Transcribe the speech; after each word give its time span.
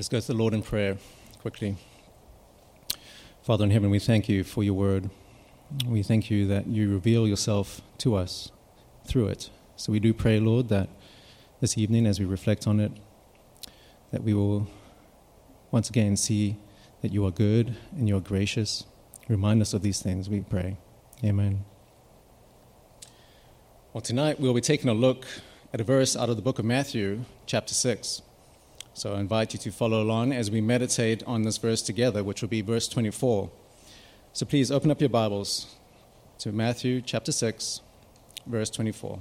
Let's 0.00 0.08
go 0.08 0.18
to 0.18 0.26
the 0.28 0.32
Lord 0.32 0.54
in 0.54 0.62
prayer 0.62 0.96
quickly. 1.42 1.76
Father 3.42 3.64
in 3.64 3.70
heaven, 3.70 3.90
we 3.90 3.98
thank 3.98 4.30
you 4.30 4.44
for 4.44 4.64
your 4.64 4.72
word. 4.72 5.10
We 5.84 6.02
thank 6.02 6.30
you 6.30 6.46
that 6.46 6.66
you 6.66 6.90
reveal 6.90 7.28
yourself 7.28 7.82
to 7.98 8.14
us 8.14 8.50
through 9.06 9.26
it. 9.26 9.50
So 9.76 9.92
we 9.92 10.00
do 10.00 10.14
pray, 10.14 10.40
Lord, 10.40 10.70
that 10.70 10.88
this 11.60 11.76
evening, 11.76 12.06
as 12.06 12.18
we 12.18 12.24
reflect 12.24 12.66
on 12.66 12.80
it, 12.80 12.92
that 14.10 14.22
we 14.22 14.32
will 14.32 14.68
once 15.70 15.90
again 15.90 16.16
see 16.16 16.56
that 17.02 17.12
you 17.12 17.26
are 17.26 17.30
good 17.30 17.76
and 17.92 18.08
you 18.08 18.16
are 18.16 18.20
gracious. 18.20 18.86
Remind 19.28 19.60
us 19.60 19.74
of 19.74 19.82
these 19.82 20.00
things, 20.00 20.30
we 20.30 20.40
pray. 20.40 20.78
Amen. 21.22 21.66
Well, 23.92 24.00
tonight 24.00 24.40
we'll 24.40 24.54
be 24.54 24.62
taking 24.62 24.88
a 24.88 24.94
look 24.94 25.26
at 25.74 25.80
a 25.82 25.84
verse 25.84 26.16
out 26.16 26.30
of 26.30 26.36
the 26.36 26.42
book 26.42 26.58
of 26.58 26.64
Matthew, 26.64 27.26
chapter 27.44 27.74
6. 27.74 28.22
So 28.92 29.14
I 29.14 29.20
invite 29.20 29.52
you 29.52 29.58
to 29.60 29.70
follow 29.70 30.02
along 30.02 30.32
as 30.32 30.50
we 30.50 30.60
meditate 30.60 31.22
on 31.24 31.42
this 31.42 31.58
verse 31.58 31.80
together, 31.80 32.24
which 32.24 32.42
will 32.42 32.48
be 32.48 32.60
verse 32.60 32.88
24. 32.88 33.50
So 34.32 34.46
please 34.46 34.70
open 34.70 34.90
up 34.90 35.00
your 35.00 35.08
Bibles 35.08 35.74
to 36.38 36.52
Matthew 36.52 37.00
chapter 37.00 37.32
6, 37.32 37.80
verse 38.46 38.68
24. 38.70 39.20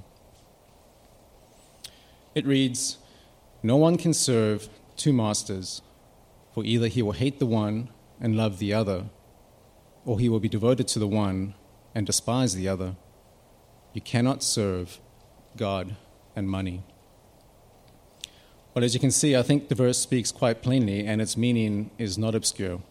It 2.34 2.46
reads 2.46 2.98
No 3.62 3.78
one 3.78 3.98
can 3.98 4.14
serve 4.14 4.70
two 4.98 5.14
masters, 5.14 5.82
for 6.54 6.64
either 6.66 6.88
he 6.88 7.02
will 7.02 7.14
hate 7.14 7.40
the 7.40 7.46
one 7.46 7.90
and 8.20 8.36
love 8.36 8.60
the 8.60 8.74
other, 8.74 9.06
or 10.04 10.20
he 10.20 10.30
will 10.30 10.40
be 10.40 10.50
devoted 10.50 10.88
to 10.90 11.00
the 11.00 11.08
one 11.08 11.54
and 11.94 12.06
despise 12.06 12.56
the 12.56 12.68
other. 12.68 12.96
You 13.94 14.02
cannot 14.02 14.44
serve 14.44 15.00
God 15.56 15.96
and 16.36 16.50
money. 16.50 16.84
As 18.84 18.94
you 18.94 19.00
can 19.00 19.12
see, 19.12 19.36
I 19.36 19.42
think 19.42 19.68
the 19.68 19.76
verse 19.76 19.98
speaks 19.98 20.32
quite 20.32 20.62
plainly, 20.62 21.06
and 21.06 21.22
its 21.22 21.36
meaning 21.36 21.92
is 21.98 22.18
not 22.18 22.36
obscure. 22.36 22.82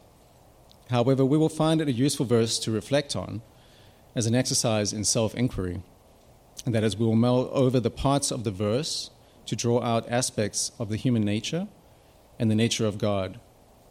However, 0.91 1.25
we 1.25 1.39
will 1.39 1.49
find 1.49 1.81
it 1.81 1.89
a 1.89 1.93
useful 1.93 2.27
verse 2.27 2.59
to 2.61 2.71
reflect 2.71 3.15
on 3.15 3.43
as 4.15 4.27
an 4.27 4.35
exercise 4.35 4.93
in 4.93 5.05
self 5.05 5.35
inquiry. 5.35 5.83
And 6.67 6.75
that 6.75 6.85
is, 6.85 6.97
we 6.97 7.07
will 7.07 7.17
mull 7.17 7.49
over 7.53 7.81
the 7.81 7.91
parts 7.91 8.31
of 8.31 8.45
the 8.45 8.51
verse 8.51 9.11
to 9.47 9.57
draw 9.57 9.83
out 9.83 10.11
aspects 10.11 10.73
of 10.79 10.89
the 10.89 10.97
human 10.97 11.25
nature 11.25 11.69
and 12.39 12.51
the 12.51 12.55
nature 12.55 12.87
of 12.87 12.99
God, 12.99 13.41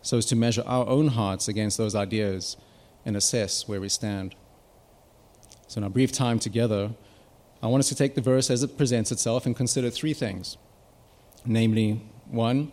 so 0.01 0.17
as 0.17 0.25
to 0.27 0.35
measure 0.35 0.63
our 0.65 0.87
own 0.87 1.09
hearts 1.09 1.47
against 1.47 1.77
those 1.77 1.95
ideas 1.95 2.57
and 3.05 3.15
assess 3.15 3.67
where 3.67 3.81
we 3.81 3.89
stand. 3.89 4.35
So, 5.67 5.79
in 5.79 5.83
our 5.83 5.89
brief 5.89 6.11
time 6.11 6.39
together, 6.39 6.91
I 7.61 7.67
want 7.67 7.79
us 7.79 7.89
to 7.89 7.95
take 7.95 8.15
the 8.15 8.21
verse 8.21 8.49
as 8.51 8.61
it 8.61 8.77
presents 8.77 9.11
itself 9.11 9.45
and 9.45 9.55
consider 9.55 9.89
three 9.89 10.13
things 10.13 10.57
namely, 11.47 12.01
one, 12.29 12.71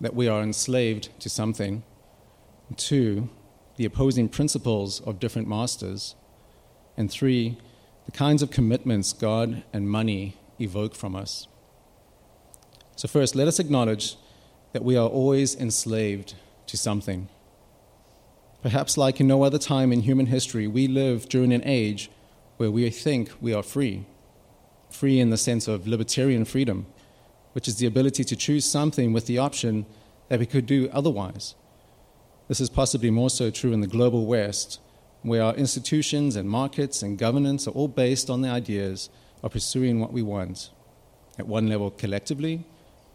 that 0.00 0.14
we 0.14 0.28
are 0.28 0.42
enslaved 0.42 1.08
to 1.20 1.28
something, 1.28 1.82
two, 2.76 3.28
the 3.76 3.84
opposing 3.84 4.28
principles 4.28 5.00
of 5.02 5.20
different 5.20 5.48
masters, 5.48 6.14
and 6.96 7.10
three, 7.10 7.58
the 8.04 8.12
kinds 8.12 8.42
of 8.42 8.50
commitments 8.50 9.12
God 9.12 9.62
and 9.72 9.90
money 9.90 10.36
evoke 10.60 10.94
from 10.94 11.14
us. 11.14 11.46
So, 12.94 13.08
first, 13.08 13.34
let 13.34 13.48
us 13.48 13.58
acknowledge 13.58 14.16
that 14.72 14.84
we 14.84 14.96
are 14.96 15.08
always 15.08 15.54
enslaved 15.54 16.34
to 16.66 16.76
something. 16.76 17.28
Perhaps, 18.62 18.96
like 18.96 19.20
in 19.20 19.26
no 19.26 19.42
other 19.42 19.58
time 19.58 19.92
in 19.92 20.00
human 20.00 20.26
history, 20.26 20.66
we 20.66 20.88
live 20.88 21.28
during 21.28 21.52
an 21.52 21.62
age 21.64 22.10
where 22.56 22.70
we 22.70 22.88
think 22.90 23.32
we 23.40 23.52
are 23.52 23.62
free. 23.62 24.06
Free 24.90 25.20
in 25.20 25.30
the 25.30 25.36
sense 25.36 25.68
of 25.68 25.86
libertarian 25.86 26.44
freedom 26.44 26.86
which 27.56 27.68
is 27.68 27.76
the 27.76 27.86
ability 27.86 28.22
to 28.22 28.36
choose 28.36 28.66
something 28.66 29.14
with 29.14 29.24
the 29.24 29.38
option 29.38 29.86
that 30.28 30.38
we 30.38 30.44
could 30.44 30.66
do 30.66 30.90
otherwise. 30.92 31.54
This 32.48 32.60
is 32.60 32.68
possibly 32.68 33.10
more 33.10 33.30
so 33.30 33.50
true 33.50 33.72
in 33.72 33.80
the 33.80 33.86
global 33.86 34.26
West, 34.26 34.78
where 35.22 35.42
our 35.42 35.54
institutions 35.54 36.36
and 36.36 36.50
markets 36.50 37.02
and 37.02 37.16
governance 37.16 37.66
are 37.66 37.70
all 37.70 37.88
based 37.88 38.28
on 38.28 38.42
the 38.42 38.50
ideas 38.50 39.08
of 39.42 39.52
pursuing 39.52 40.00
what 40.00 40.12
we 40.12 40.20
want, 40.20 40.68
at 41.38 41.46
one 41.46 41.66
level 41.66 41.90
collectively, 41.90 42.62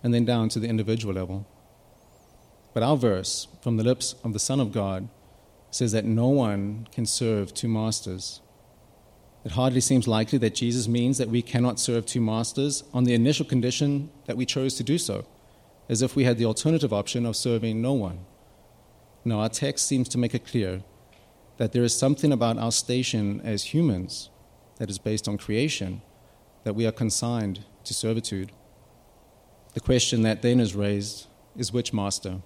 and 0.01 0.11
then 0.11 0.25
down 0.25 0.49
to 0.49 0.59
the 0.59 0.67
individual 0.67 1.13
level. 1.13 1.45
But 2.73 2.81
our 2.81 2.97
verse, 2.97 3.47
from 3.61 3.77
the 3.77 3.83
lips 3.83 4.15
of 4.23 4.33
the 4.33 4.39
Son 4.39 4.59
of 4.59 4.71
God, 4.71 5.07
says 5.69 5.91
that 5.91 6.03
no 6.03 6.29
one 6.29 6.87
can 6.91 7.05
serve 7.05 7.53
two 7.53 7.67
masters. 7.67 8.41
It 9.43 9.53
hardly 9.53 9.81
seems 9.81 10.07
likely 10.07 10.37
that 10.39 10.53
Jesus 10.53 10.87
means 10.87 11.17
that 11.17 11.29
we 11.29 11.41
cannot 11.41 11.79
serve 11.79 12.05
two 12.05 12.21
masters 12.21 12.83
on 12.93 13.05
the 13.05 13.15
initial 13.15 13.45
condition 13.45 14.11
that 14.25 14.37
we 14.37 14.45
chose 14.45 14.75
to 14.75 14.83
do 14.83 14.97
so, 14.97 15.25
as 15.89 16.01
if 16.01 16.15
we 16.15 16.25
had 16.25 16.37
the 16.37 16.45
alternative 16.45 16.93
option 16.93 17.25
of 17.25 17.35
serving 17.35 17.81
no 17.81 17.93
one. 17.93 18.19
No, 19.25 19.39
our 19.39 19.49
text 19.49 19.87
seems 19.87 20.07
to 20.09 20.17
make 20.17 20.35
it 20.35 20.45
clear 20.45 20.83
that 21.57 21.73
there 21.73 21.83
is 21.83 21.95
something 21.95 22.31
about 22.31 22.57
our 22.57 22.71
station 22.71 23.41
as 23.43 23.65
humans 23.65 24.29
that 24.77 24.89
is 24.89 24.99
based 24.99 25.27
on 25.27 25.37
creation 25.37 26.01
that 26.63 26.75
we 26.75 26.85
are 26.85 26.91
consigned 26.91 27.65
to 27.83 27.93
servitude. 27.93 28.51
The 29.73 29.79
question 29.79 30.21
that 30.21 30.41
then 30.41 30.59
is 30.59 30.75
raised 30.75 31.27
is 31.57 31.73
which 31.73 31.93
master? 31.93 32.41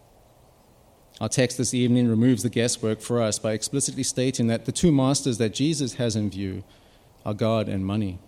Our 1.20 1.30
text 1.30 1.58
this 1.58 1.74
evening 1.74 2.10
removes 2.10 2.44
the 2.44 2.50
guesswork 2.50 3.00
for 3.00 3.22
us 3.22 3.40
by 3.40 3.54
explicitly 3.54 4.04
stating 4.04 4.48
that 4.48 4.66
the 4.66 4.72
two 4.72 4.92
masters 4.92 5.38
that 5.38 5.54
Jesus 5.54 5.94
has 5.94 6.16
in 6.16 6.30
view 6.30 6.64
are 7.26 7.34
God 7.34 7.68
and 7.68 7.86
money. 7.86 8.20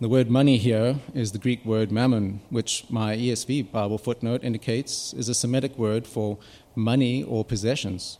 The 0.00 0.08
word 0.08 0.28
money 0.28 0.58
here 0.58 0.96
is 1.14 1.32
the 1.32 1.38
Greek 1.38 1.64
word 1.64 1.90
mammon, 1.90 2.42
which 2.50 2.84
my 2.90 3.16
ESV 3.16 3.70
Bible 3.72 3.96
footnote 3.96 4.44
indicates 4.44 5.14
is 5.14 5.28
a 5.28 5.34
Semitic 5.34 5.78
word 5.78 6.06
for 6.06 6.36
money 6.74 7.22
or 7.22 7.44
possessions. 7.44 8.18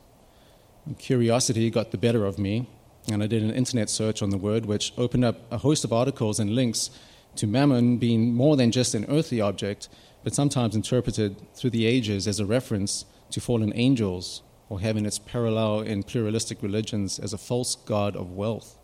Curiosity 0.99 1.71
got 1.71 1.91
the 1.91 1.99
better 1.99 2.25
of 2.25 2.39
me, 2.39 2.69
and 3.11 3.23
I 3.23 3.27
did 3.27 3.43
an 3.43 3.51
internet 3.51 3.91
search 3.91 4.23
on 4.23 4.31
the 4.31 4.39
word, 4.39 4.67
which 4.67 4.93
opened 4.97 5.25
up 5.25 5.41
a 5.53 5.59
host 5.59 5.85
of 5.85 5.93
articles 5.93 6.41
and 6.41 6.55
links 6.55 6.91
to 7.37 7.47
mammon 7.47 7.99
being 7.99 8.33
more 8.33 8.57
than 8.57 8.71
just 8.71 8.95
an 8.95 9.05
earthly 9.09 9.41
object, 9.41 9.89
but 10.23 10.35
sometimes 10.35 10.77
interpreted 10.77 11.37
through 11.55 11.71
the 11.71 11.87
ages 11.87 12.29
as 12.29 12.41
a 12.41 12.47
reference 12.47 13.05
to 13.31 13.41
fallen 13.41 13.73
angels 13.75 14.43
or 14.69 14.81
having 14.81 15.05
its 15.05 15.19
parallel 15.19 15.81
in 15.81 16.03
pluralistic 16.03 16.63
religions 16.63 17.19
as 17.19 17.33
a 17.33 17.39
false 17.39 17.75
god 17.75 18.17
of 18.17 18.31
wealth. 18.31 18.79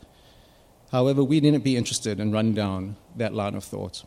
However, 0.92 1.22
we 1.22 1.40
needn't 1.40 1.64
be 1.64 1.76
interested 1.76 2.18
in 2.18 2.32
running 2.32 2.54
down 2.54 2.96
that 3.16 3.34
line 3.34 3.54
of 3.54 3.64
thought. 3.64 4.04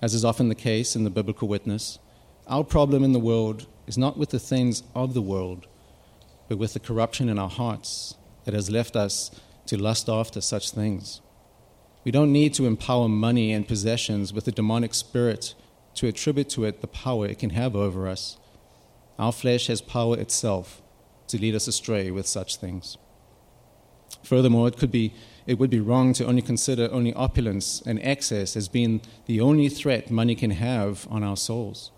As 0.00 0.14
is 0.14 0.24
often 0.24 0.48
the 0.48 0.54
case 0.54 0.94
in 0.94 1.04
the 1.04 1.10
biblical 1.10 1.48
witness, 1.48 1.98
our 2.46 2.62
problem 2.62 3.02
in 3.02 3.12
the 3.12 3.18
world 3.18 3.66
is 3.86 3.98
not 3.98 4.16
with 4.16 4.30
the 4.30 4.38
things 4.38 4.82
of 4.94 5.12
the 5.12 5.22
world, 5.22 5.66
but 6.48 6.58
with 6.58 6.72
the 6.72 6.80
corruption 6.80 7.28
in 7.28 7.38
our 7.38 7.50
hearts 7.50 8.14
that 8.44 8.54
has 8.54 8.70
left 8.70 8.94
us 8.94 9.30
to 9.66 9.76
lust 9.76 10.08
after 10.08 10.40
such 10.40 10.70
things. 10.70 11.20
We 12.04 12.12
don't 12.12 12.32
need 12.32 12.54
to 12.54 12.66
empower 12.66 13.08
money 13.08 13.52
and 13.52 13.66
possessions 13.66 14.32
with 14.32 14.46
a 14.46 14.52
demonic 14.52 14.94
spirit 14.94 15.54
to 15.94 16.06
attribute 16.06 16.48
to 16.50 16.64
it 16.64 16.80
the 16.80 16.86
power 16.86 17.26
it 17.26 17.40
can 17.40 17.50
have 17.50 17.74
over 17.74 18.06
us. 18.06 18.38
Our 19.18 19.32
flesh 19.32 19.66
has 19.66 19.80
power 19.80 20.16
itself 20.16 20.80
to 21.26 21.38
lead 21.38 21.56
us 21.56 21.66
astray 21.66 22.10
with 22.10 22.26
such 22.26 22.56
things. 22.56 22.96
Furthermore, 24.22 24.68
it 24.68 24.76
could 24.76 24.92
be 24.92 25.12
it 25.48 25.58
would 25.58 25.70
be 25.70 25.80
wrong 25.80 26.12
to 26.12 26.26
only 26.26 26.42
consider 26.42 26.90
only 26.92 27.14
opulence 27.14 27.80
and 27.86 27.98
excess 28.02 28.54
as 28.54 28.68
being 28.68 29.00
the 29.24 29.40
only 29.40 29.70
threat 29.70 30.10
money 30.10 30.34
can 30.34 30.50
have 30.50 31.08
on 31.10 31.24
our 31.24 31.38
souls. 31.38 31.90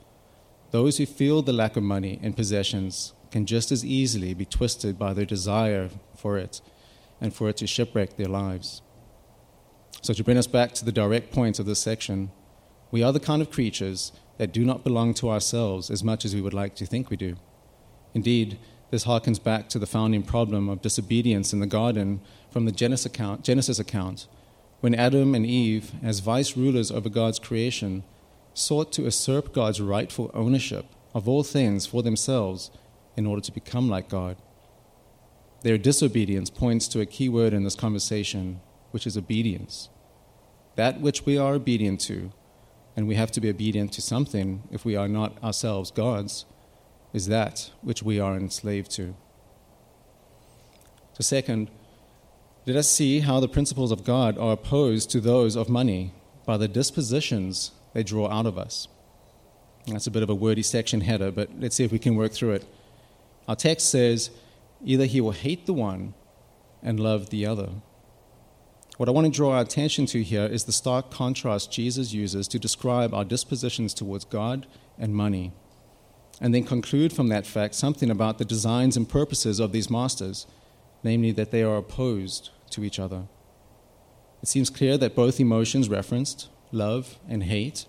Those 0.70 0.98
who 0.98 1.04
feel 1.04 1.42
the 1.42 1.52
lack 1.52 1.76
of 1.76 1.82
money 1.82 2.20
and 2.22 2.36
possessions 2.36 3.12
can 3.32 3.46
just 3.46 3.72
as 3.72 3.84
easily 3.84 4.34
be 4.34 4.44
twisted 4.44 4.96
by 5.00 5.14
their 5.14 5.24
desire 5.24 5.90
for 6.16 6.38
it 6.38 6.60
and 7.20 7.34
for 7.34 7.48
it 7.48 7.56
to 7.56 7.66
shipwreck 7.66 8.16
their 8.16 8.28
lives. 8.28 8.82
So, 10.00 10.14
to 10.14 10.22
bring 10.22 10.38
us 10.38 10.46
back 10.46 10.72
to 10.74 10.84
the 10.84 10.92
direct 10.92 11.32
point 11.32 11.58
of 11.58 11.66
this 11.66 11.80
section, 11.80 12.30
we 12.92 13.02
are 13.02 13.12
the 13.12 13.18
kind 13.18 13.42
of 13.42 13.50
creatures 13.50 14.12
that 14.38 14.52
do 14.52 14.64
not 14.64 14.84
belong 14.84 15.12
to 15.14 15.28
ourselves 15.28 15.90
as 15.90 16.04
much 16.04 16.24
as 16.24 16.36
we 16.36 16.40
would 16.40 16.54
like 16.54 16.76
to 16.76 16.86
think 16.86 17.10
we 17.10 17.16
do. 17.16 17.34
Indeed, 18.14 18.60
this 18.90 19.04
harkens 19.04 19.42
back 19.42 19.68
to 19.68 19.78
the 19.78 19.86
founding 19.86 20.22
problem 20.22 20.68
of 20.68 20.82
disobedience 20.82 21.52
in 21.52 21.60
the 21.60 21.66
garden 21.66 22.20
from 22.50 22.64
the 22.64 22.72
Genesis 22.72 23.06
account, 23.06 23.44
Genesis 23.44 23.78
account 23.78 24.26
when 24.80 24.94
Adam 24.94 25.34
and 25.34 25.44
Eve, 25.44 25.92
as 26.02 26.20
vice 26.20 26.56
rulers 26.56 26.90
over 26.90 27.08
God's 27.08 27.38
creation, 27.38 28.02
sought 28.54 28.92
to 28.92 29.02
usurp 29.02 29.52
God's 29.52 29.80
rightful 29.80 30.30
ownership 30.32 30.86
of 31.14 31.28
all 31.28 31.42
things 31.42 31.86
for 31.86 32.02
themselves 32.02 32.70
in 33.16 33.26
order 33.26 33.42
to 33.42 33.52
become 33.52 33.88
like 33.88 34.08
God. 34.08 34.36
Their 35.62 35.76
disobedience 35.76 36.48
points 36.48 36.88
to 36.88 37.00
a 37.00 37.06
key 37.06 37.28
word 37.28 37.52
in 37.52 37.64
this 37.64 37.74
conversation, 37.74 38.60
which 38.90 39.06
is 39.06 39.18
obedience. 39.18 39.90
That 40.76 41.00
which 41.00 41.26
we 41.26 41.36
are 41.36 41.54
obedient 41.54 42.00
to, 42.02 42.32
and 42.96 43.06
we 43.06 43.16
have 43.16 43.30
to 43.32 43.40
be 43.40 43.50
obedient 43.50 43.92
to 43.92 44.02
something 44.02 44.62
if 44.70 44.84
we 44.84 44.96
are 44.96 45.08
not 45.08 45.42
ourselves 45.44 45.90
gods 45.90 46.46
is 47.12 47.26
that 47.26 47.70
which 47.82 48.02
we 48.02 48.20
are 48.20 48.36
enslaved 48.36 48.90
to. 48.92 49.14
So, 51.14 51.22
second, 51.22 51.70
let 52.66 52.76
us 52.76 52.88
see 52.88 53.20
how 53.20 53.40
the 53.40 53.48
principles 53.48 53.90
of 53.90 54.04
God 54.04 54.38
are 54.38 54.52
opposed 54.52 55.10
to 55.10 55.20
those 55.20 55.56
of 55.56 55.68
money 55.68 56.12
by 56.46 56.56
the 56.56 56.68
dispositions 56.68 57.72
they 57.94 58.02
draw 58.02 58.28
out 58.30 58.46
of 58.46 58.58
us. 58.58 58.88
That's 59.86 60.06
a 60.06 60.10
bit 60.10 60.22
of 60.22 60.30
a 60.30 60.34
wordy 60.34 60.62
section 60.62 61.00
header, 61.00 61.30
but 61.30 61.48
let's 61.58 61.76
see 61.76 61.84
if 61.84 61.92
we 61.92 61.98
can 61.98 62.16
work 62.16 62.32
through 62.32 62.52
it. 62.52 62.64
Our 63.48 63.56
text 63.56 63.88
says 63.88 64.30
either 64.84 65.06
he 65.06 65.20
will 65.20 65.32
hate 65.32 65.66
the 65.66 65.72
one 65.72 66.14
and 66.82 67.00
love 67.00 67.30
the 67.30 67.46
other. 67.46 67.70
What 68.96 69.08
I 69.08 69.12
want 69.12 69.26
to 69.26 69.32
draw 69.32 69.52
our 69.52 69.62
attention 69.62 70.06
to 70.06 70.22
here 70.22 70.44
is 70.44 70.64
the 70.64 70.72
stark 70.72 71.10
contrast 71.10 71.72
Jesus 71.72 72.12
uses 72.12 72.46
to 72.48 72.58
describe 72.58 73.14
our 73.14 73.24
dispositions 73.24 73.94
towards 73.94 74.26
God 74.26 74.66
and 74.98 75.14
money, 75.14 75.52
and 76.40 76.54
then 76.54 76.64
conclude 76.64 77.12
from 77.12 77.28
that 77.28 77.46
fact 77.46 77.74
something 77.74 78.10
about 78.10 78.38
the 78.38 78.44
designs 78.44 78.96
and 78.96 79.08
purposes 79.08 79.60
of 79.60 79.72
these 79.72 79.90
masters, 79.90 80.46
namely 81.02 81.32
that 81.32 81.50
they 81.50 81.62
are 81.62 81.76
opposed 81.76 82.50
to 82.70 82.84
each 82.84 82.98
other. 82.98 83.24
It 84.42 84.48
seems 84.48 84.70
clear 84.70 84.96
that 84.96 85.14
both 85.14 85.38
emotions 85.38 85.88
referenced, 85.88 86.48
love 86.72 87.18
and 87.28 87.42
hate, 87.42 87.84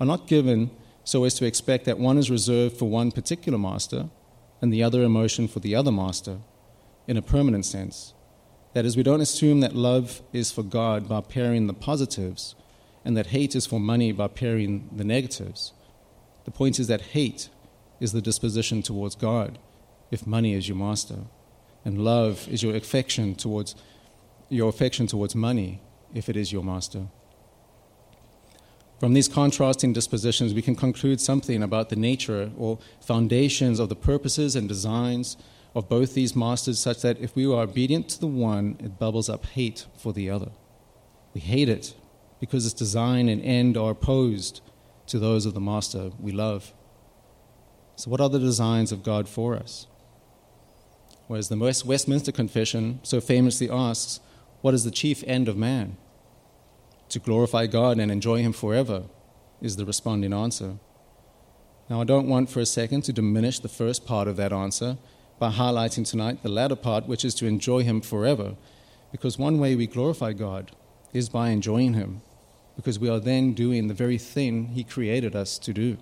are 0.00 0.06
not 0.06 0.26
given 0.26 0.70
so 1.04 1.24
as 1.24 1.34
to 1.34 1.44
expect 1.44 1.84
that 1.84 1.98
one 1.98 2.16
is 2.16 2.30
reserved 2.30 2.76
for 2.76 2.88
one 2.88 3.12
particular 3.12 3.58
master 3.58 4.08
and 4.60 4.72
the 4.72 4.82
other 4.82 5.02
emotion 5.02 5.48
for 5.48 5.60
the 5.60 5.74
other 5.74 5.92
master 5.92 6.38
in 7.06 7.16
a 7.16 7.22
permanent 7.22 7.66
sense. 7.66 8.14
That 8.72 8.86
is, 8.86 8.96
we 8.96 9.02
don't 9.02 9.20
assume 9.20 9.60
that 9.60 9.74
love 9.74 10.22
is 10.32 10.50
for 10.50 10.62
God 10.62 11.08
by 11.08 11.20
pairing 11.20 11.66
the 11.66 11.74
positives 11.74 12.54
and 13.04 13.16
that 13.16 13.26
hate 13.26 13.54
is 13.54 13.66
for 13.66 13.80
money 13.80 14.12
by 14.12 14.28
pairing 14.28 14.88
the 14.92 15.04
negatives. 15.04 15.72
The 16.44 16.52
point 16.52 16.78
is 16.78 16.86
that 16.86 17.00
hate 17.00 17.50
is 18.02 18.12
the 18.12 18.20
disposition 18.20 18.82
towards 18.82 19.14
God 19.14 19.58
if 20.10 20.26
money 20.26 20.54
is 20.54 20.68
your 20.68 20.76
master, 20.76 21.20
and 21.84 22.04
love 22.04 22.48
is 22.48 22.62
your 22.62 22.74
affection 22.74 23.34
towards 23.34 23.74
your 24.48 24.68
affection 24.68 25.06
towards 25.06 25.34
money 25.34 25.80
if 26.12 26.28
it 26.28 26.36
is 26.36 26.52
your 26.52 26.62
master. 26.62 27.06
From 29.00 29.14
these 29.14 29.28
contrasting 29.28 29.92
dispositions, 29.92 30.52
we 30.52 30.62
can 30.62 30.76
conclude 30.76 31.20
something 31.20 31.62
about 31.62 31.88
the 31.88 31.96
nature 31.96 32.50
or 32.56 32.78
foundations 33.00 33.80
of 33.80 33.88
the 33.88 33.96
purposes 33.96 34.54
and 34.54 34.68
designs 34.68 35.36
of 35.74 35.88
both 35.88 36.14
these 36.14 36.36
masters, 36.36 36.78
such 36.78 37.00
that 37.02 37.18
if 37.18 37.34
we 37.34 37.46
are 37.46 37.62
obedient 37.62 38.08
to 38.10 38.20
the 38.20 38.26
one, 38.26 38.76
it 38.78 38.98
bubbles 38.98 39.28
up 39.28 39.46
hate 39.46 39.86
for 39.96 40.12
the 40.12 40.28
other. 40.28 40.50
We 41.34 41.40
hate 41.40 41.68
it 41.68 41.94
because 42.40 42.66
its 42.66 42.74
design 42.74 43.28
and 43.28 43.40
end 43.42 43.76
are 43.76 43.92
opposed 43.92 44.60
to 45.06 45.18
those 45.18 45.46
of 45.46 45.54
the 45.54 45.60
master 45.60 46.10
we 46.20 46.32
love. 46.32 46.74
So, 47.96 48.10
what 48.10 48.20
are 48.20 48.28
the 48.28 48.38
designs 48.38 48.92
of 48.92 49.02
God 49.02 49.28
for 49.28 49.56
us? 49.56 49.86
Whereas 51.26 51.48
the 51.48 51.56
Westminster 51.56 52.32
Confession 52.32 53.00
so 53.02 53.20
famously 53.20 53.70
asks, 53.70 54.20
What 54.60 54.74
is 54.74 54.84
the 54.84 54.90
chief 54.90 55.22
end 55.26 55.48
of 55.48 55.56
man? 55.56 55.96
to 57.12 57.18
glorify 57.18 57.66
God 57.66 57.98
and 57.98 58.10
enjoy 58.10 58.38
Him 58.40 58.52
forever, 58.52 59.04
is 59.60 59.76
the 59.76 59.84
responding 59.84 60.32
answer. 60.32 60.78
Now, 61.90 62.00
I 62.00 62.04
don't 62.04 62.26
want 62.26 62.48
for 62.48 62.60
a 62.60 62.66
second 62.66 63.02
to 63.02 63.12
diminish 63.12 63.58
the 63.58 63.68
first 63.68 64.06
part 64.06 64.28
of 64.28 64.36
that 64.36 64.52
answer 64.52 64.96
by 65.38 65.50
highlighting 65.50 66.08
tonight 66.08 66.42
the 66.42 66.48
latter 66.48 66.74
part, 66.74 67.06
which 67.06 67.24
is 67.24 67.34
to 67.34 67.46
enjoy 67.46 67.82
Him 67.82 68.00
forever, 68.00 68.56
because 69.12 69.38
one 69.38 69.58
way 69.58 69.76
we 69.76 69.86
glorify 69.86 70.32
God 70.32 70.72
is 71.12 71.28
by 71.28 71.50
enjoying 71.50 71.92
Him, 71.92 72.22
because 72.76 72.98
we 72.98 73.10
are 73.10 73.20
then 73.20 73.52
doing 73.52 73.88
the 73.88 73.94
very 73.94 74.16
thing 74.16 74.68
He 74.68 74.82
created 74.82 75.36
us 75.36 75.58
to 75.58 75.74
do. 75.74 75.98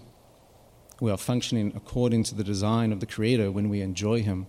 We 1.00 1.10
are 1.10 1.16
functioning 1.16 1.72
according 1.74 2.24
to 2.24 2.34
the 2.34 2.44
design 2.44 2.92
of 2.92 3.00
the 3.00 3.06
Creator 3.06 3.50
when 3.50 3.70
we 3.70 3.80
enjoy 3.80 4.22
Him. 4.22 4.46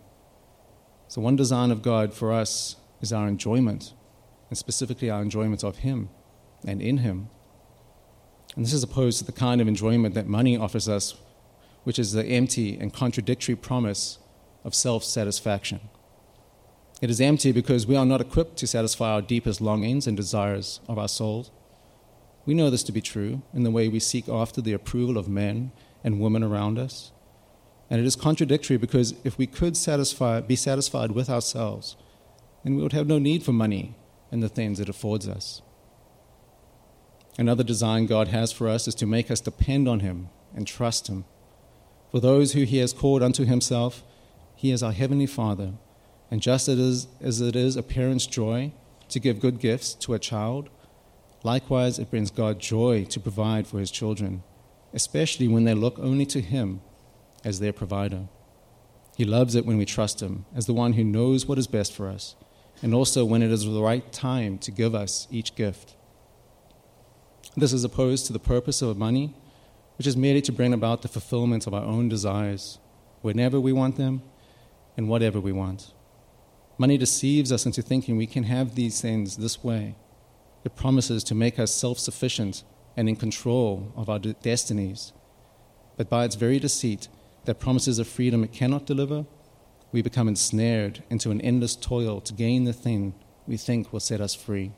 So, 1.07 1.21
one 1.21 1.37
design 1.37 1.71
of 1.71 1.81
God 1.81 2.13
for 2.13 2.33
us 2.33 2.75
is 2.99 3.13
our 3.13 3.27
enjoyment, 3.27 3.93
and 4.49 4.57
specifically 4.57 5.09
our 5.09 5.21
enjoyment 5.21 5.63
of 5.63 5.77
Him 5.77 6.09
and 6.65 6.81
in 6.81 6.99
Him. 6.99 7.29
And 8.55 8.65
this 8.65 8.73
is 8.73 8.83
opposed 8.83 9.19
to 9.19 9.23
the 9.23 9.31
kind 9.31 9.61
of 9.61 9.67
enjoyment 9.69 10.13
that 10.15 10.27
money 10.27 10.57
offers 10.57 10.89
us, 10.89 11.15
which 11.85 11.97
is 11.97 12.11
the 12.11 12.25
empty 12.25 12.77
and 12.77 12.93
contradictory 12.93 13.55
promise 13.55 14.19
of 14.65 14.75
self 14.75 15.05
satisfaction. 15.05 15.79
It 17.01 17.09
is 17.09 17.21
empty 17.21 17.53
because 17.53 17.87
we 17.87 17.95
are 17.95 18.05
not 18.05 18.21
equipped 18.21 18.57
to 18.57 18.67
satisfy 18.67 19.13
our 19.13 19.21
deepest 19.21 19.61
longings 19.61 20.05
and 20.05 20.17
desires 20.17 20.81
of 20.89 20.99
our 20.99 21.07
souls. 21.07 21.49
We 22.45 22.53
know 22.53 22.69
this 22.69 22.83
to 22.83 22.91
be 22.91 23.01
true 23.01 23.41
in 23.53 23.63
the 23.63 23.71
way 23.71 23.87
we 23.87 23.99
seek 23.99 24.27
after 24.27 24.61
the 24.61 24.73
approval 24.73 25.17
of 25.17 25.29
men 25.29 25.71
and 26.03 26.19
women 26.19 26.43
around 26.43 26.79
us. 26.79 27.11
And 27.89 27.99
it 27.99 28.05
is 28.05 28.15
contradictory 28.15 28.77
because 28.77 29.13
if 29.23 29.37
we 29.37 29.47
could 29.47 29.75
satisfy, 29.75 30.39
be 30.39 30.55
satisfied 30.55 31.11
with 31.11 31.29
ourselves, 31.29 31.97
then 32.63 32.75
we 32.75 32.83
would 32.83 32.93
have 32.93 33.07
no 33.07 33.19
need 33.19 33.43
for 33.43 33.51
money 33.51 33.95
and 34.31 34.41
the 34.41 34.49
things 34.49 34.79
it 34.79 34.87
affords 34.87 35.27
us. 35.27 35.61
Another 37.37 37.63
design 37.63 38.05
God 38.05 38.29
has 38.29 38.51
for 38.51 38.67
us 38.67 38.87
is 38.87 38.95
to 38.95 39.05
make 39.05 39.29
us 39.31 39.41
depend 39.41 39.87
on 39.87 40.01
Him 40.01 40.29
and 40.55 40.67
trust 40.67 41.07
Him. 41.07 41.25
For 42.11 42.19
those 42.19 42.53
who 42.53 42.63
He 42.63 42.77
has 42.77 42.93
called 42.93 43.23
unto 43.23 43.45
Himself, 43.45 44.03
He 44.55 44.71
is 44.71 44.83
our 44.83 44.91
Heavenly 44.91 45.25
Father. 45.25 45.73
And 46.29 46.41
just 46.41 46.67
as 46.67 47.07
it 47.21 47.55
is 47.55 47.75
a 47.75 47.83
parent's 47.83 48.25
joy 48.25 48.73
to 49.09 49.19
give 49.19 49.41
good 49.41 49.59
gifts 49.59 49.93
to 49.95 50.13
a 50.13 50.19
child, 50.19 50.69
likewise 51.43 51.99
it 51.99 52.09
brings 52.09 52.31
God 52.31 52.59
joy 52.59 53.03
to 53.05 53.19
provide 53.19 53.67
for 53.67 53.79
His 53.79 53.91
children, 53.91 54.43
especially 54.93 55.47
when 55.47 55.63
they 55.63 55.73
look 55.73 55.97
only 55.99 56.25
to 56.27 56.41
Him 56.41 56.81
as 57.43 57.59
their 57.59 57.73
provider. 57.73 58.27
He 59.15 59.25
loves 59.25 59.55
it 59.55 59.65
when 59.65 59.77
we 59.77 59.85
trust 59.85 60.21
Him 60.21 60.45
as 60.55 60.65
the 60.65 60.73
one 60.73 60.93
who 60.93 61.03
knows 61.03 61.45
what 61.45 61.57
is 61.57 61.67
best 61.67 61.93
for 61.93 62.07
us, 62.07 62.35
and 62.81 62.93
also 62.93 63.25
when 63.25 63.41
it 63.41 63.51
is 63.51 63.65
the 63.65 63.81
right 63.81 64.11
time 64.11 64.57
to 64.59 64.71
give 64.71 64.95
us 64.95 65.27
each 65.31 65.55
gift. 65.55 65.95
This 67.55 67.73
is 67.73 67.83
opposed 67.83 68.25
to 68.27 68.33
the 68.33 68.39
purpose 68.39 68.81
of 68.81 68.97
money, 68.97 69.35
which 69.97 70.07
is 70.07 70.15
merely 70.17 70.41
to 70.43 70.51
bring 70.51 70.73
about 70.73 71.01
the 71.01 71.07
fulfillment 71.07 71.67
of 71.67 71.73
our 71.73 71.83
own 71.83 72.09
desires, 72.09 72.79
whenever 73.21 73.59
we 73.59 73.73
want 73.73 73.97
them 73.97 74.21
and 74.97 75.09
whatever 75.09 75.39
we 75.39 75.51
want. 75.51 75.93
Money 76.77 76.97
deceives 76.97 77.51
us 77.51 77.65
into 77.65 77.81
thinking 77.81 78.17
we 78.17 78.25
can 78.25 78.43
have 78.43 78.73
these 78.73 79.01
things 79.01 79.37
this 79.37 79.63
way. 79.63 79.95
It 80.63 80.75
promises 80.75 81.23
to 81.25 81.35
make 81.35 81.59
us 81.59 81.73
self 81.73 81.99
sufficient 81.99 82.63
and 82.95 83.07
in 83.09 83.15
control 83.15 83.91
of 83.95 84.09
our 84.09 84.19
de- 84.19 84.33
destinies. 84.33 85.13
But 85.97 86.09
by 86.09 86.25
its 86.25 86.35
very 86.35 86.59
deceit, 86.59 87.07
that 87.45 87.59
promises 87.59 87.99
a 87.99 88.05
freedom 88.05 88.43
it 88.43 88.51
cannot 88.51 88.85
deliver, 88.85 89.25
we 89.91 90.01
become 90.01 90.27
ensnared 90.27 91.03
into 91.09 91.31
an 91.31 91.41
endless 91.41 91.75
toil 91.75 92.21
to 92.21 92.33
gain 92.33 92.63
the 92.63 92.73
thing 92.73 93.13
we 93.47 93.57
think 93.57 93.91
will 93.91 93.99
set 93.99 94.21
us 94.21 94.35
free. 94.35 94.71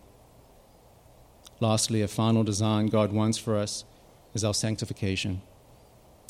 Lastly, 1.60 2.02
a 2.02 2.08
final 2.08 2.44
design 2.44 2.88
God 2.88 3.12
wants 3.12 3.38
for 3.38 3.58
us 3.58 3.86
is 4.34 4.44
our 4.44 4.54
sanctification. 4.54 5.42